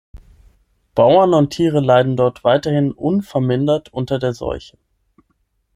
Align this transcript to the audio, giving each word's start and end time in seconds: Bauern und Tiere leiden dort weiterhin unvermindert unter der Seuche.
Bauern 0.95 1.35
und 1.35 1.51
Tiere 1.51 1.79
leiden 1.79 2.17
dort 2.17 2.43
weiterhin 2.43 2.91
unvermindert 2.91 3.93
unter 3.93 4.17
der 4.17 4.33
Seuche. 4.33 4.75